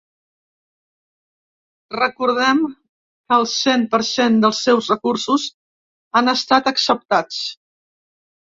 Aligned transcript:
Recordem 1.97 2.63
que 2.71 3.37
el 3.41 3.45
cent 3.53 3.85
per 3.93 3.99
cent 4.13 4.41
del 4.47 4.57
seus 4.61 4.91
recursos 4.95 5.47
han 6.21 6.35
estat 6.37 6.73
acceptats. 6.73 7.43